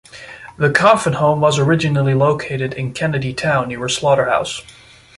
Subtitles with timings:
[0.57, 4.63] The Coffin Home was originally located in Kennedy Town near a slaughterhouse.